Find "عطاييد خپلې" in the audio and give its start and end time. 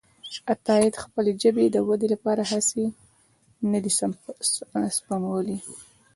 0.51-1.31